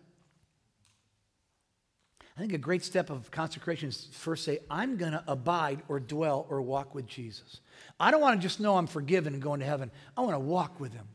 [2.37, 5.99] I think a great step of consecration is first say, I'm going to abide or
[5.99, 7.59] dwell or walk with Jesus.
[7.99, 9.91] I don't want to just know I'm forgiven and going to heaven.
[10.15, 11.07] I want to walk with him.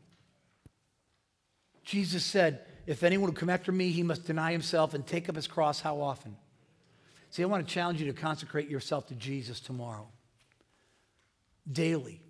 [1.83, 5.35] Jesus said, if anyone would come after me, he must deny himself and take up
[5.35, 6.37] his cross how often?
[7.29, 10.07] See, I want to challenge you to consecrate yourself to Jesus tomorrow,
[11.69, 12.21] daily.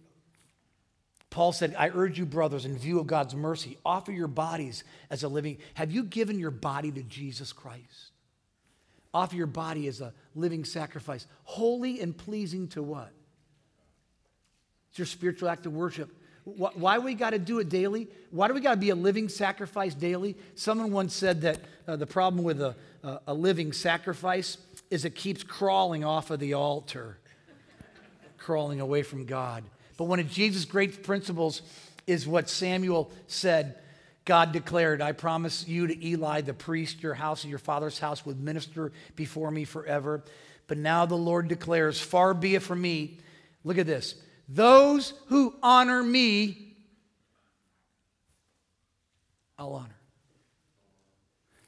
[1.30, 5.22] Paul said, I urge you, brothers, in view of God's mercy, offer your bodies as
[5.22, 5.60] a living.
[5.76, 8.12] Have you given your body to Jesus Christ?
[9.14, 13.12] Offer your body as a living sacrifice, holy and pleasing to what?
[14.90, 16.10] It's your spiritual act of worship.
[16.56, 18.08] Why we got to do it daily?
[18.32, 20.38] Why do we got to be a living sacrifice daily?
[20.56, 22.74] Someone once said that uh, the problem with a,
[23.04, 24.58] uh, a living sacrifice
[24.90, 27.18] is it keeps crawling off of the altar,
[28.38, 29.66] crawling away from God.
[29.98, 31.64] But one of Jesus' great principles
[32.06, 33.78] is what Samuel said.
[34.24, 38.26] God declared, I promise you to Eli, the priest, your house and your father's house
[38.26, 40.24] would minister before me forever.
[40.68, 43.18] But now the Lord declares, Far be it from me.
[43.66, 44.16] Look at this
[44.48, 46.76] those who honor me,
[49.58, 49.98] I'll honor.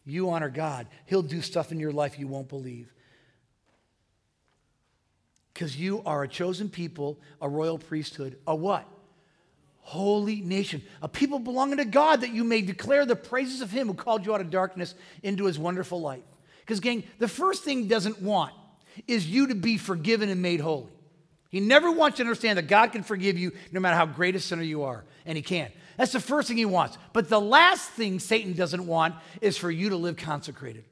[0.05, 2.91] You honor God, He'll do stuff in your life you won't believe.
[5.53, 8.87] Because you are a chosen people, a royal priesthood, a what?
[9.81, 13.87] Holy nation, a people belonging to God that you may declare the praises of Him
[13.87, 16.23] who called you out of darkness into His wonderful light.
[16.61, 18.53] Because, gang, the first thing He doesn't want
[19.07, 20.91] is you to be forgiven and made holy.
[21.49, 24.35] He never wants you to understand that God can forgive you no matter how great
[24.35, 25.71] a sinner you are, and He can.
[25.97, 26.97] That's the first thing He wants.
[27.11, 30.85] But the last thing Satan doesn't want is for you to live consecrated.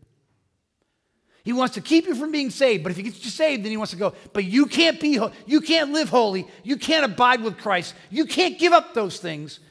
[1.43, 3.72] He wants to keep you from being saved, but if he gets you saved, then
[3.72, 7.41] he wants to go, but you can't be you can't live holy, you can't abide
[7.41, 9.62] with Christ, you can't give up those things.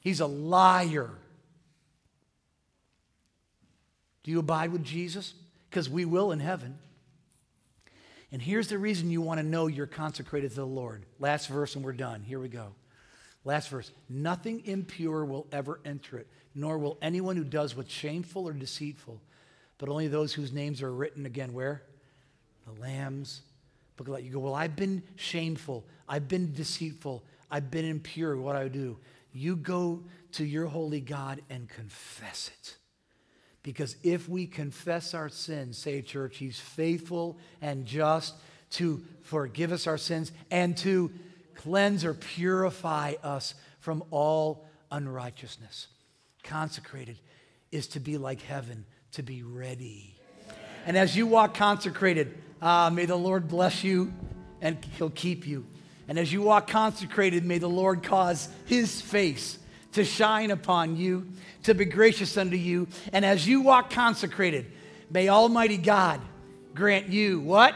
[0.00, 1.10] He's a liar.
[4.22, 5.34] Do you abide with Jesus?
[5.68, 6.78] Because we will in heaven.
[8.32, 11.04] And here's the reason you want to know you're consecrated to the Lord.
[11.18, 12.22] Last verse, and we're done.
[12.22, 12.68] Here we go.
[13.44, 13.90] Last verse.
[14.08, 19.20] Nothing impure will ever enter it, nor will anyone who does what's shameful or deceitful,
[19.78, 21.82] but only those whose names are written again where?
[22.66, 23.42] The Lamb's
[23.96, 24.24] book of life.
[24.24, 28.36] You go, Well, I've been shameful, I've been deceitful, I've been impure.
[28.36, 28.98] What do I do?
[29.32, 32.76] You go to your holy God and confess it.
[33.62, 38.34] Because if we confess our sins, say, church, He's faithful and just
[38.70, 41.10] to forgive us our sins and to
[41.54, 45.88] cleanse or purify us from all unrighteousness.
[46.42, 47.18] Consecrated
[47.70, 50.16] is to be like heaven, to be ready.
[50.86, 54.12] And as you walk consecrated, uh, may the Lord bless you
[54.62, 55.66] and He'll keep you.
[56.08, 59.58] And as you walk consecrated, may the Lord cause His face
[59.92, 61.26] to shine upon you,
[61.64, 62.88] to be gracious unto you.
[63.12, 64.66] And as you walk consecrated,
[65.10, 66.20] may Almighty God
[66.74, 67.74] grant you what?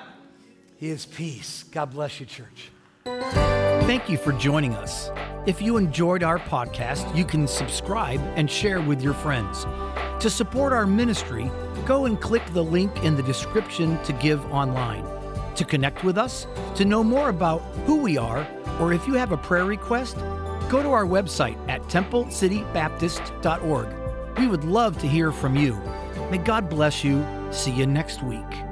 [0.76, 1.64] His peace.
[1.64, 2.70] God bless you, church.
[3.04, 5.10] Thank you for joining us.
[5.46, 9.66] If you enjoyed our podcast, you can subscribe and share with your friends.
[10.20, 11.50] To support our ministry,
[11.84, 15.04] go and click the link in the description to give online.
[15.56, 16.46] To connect with us,
[16.76, 18.46] to know more about who we are,
[18.80, 20.16] or if you have a prayer request,
[20.74, 24.38] go to our website at templecitybaptist.org.
[24.38, 25.74] We would love to hear from you.
[26.32, 27.24] May God bless you.
[27.52, 28.63] See you next week.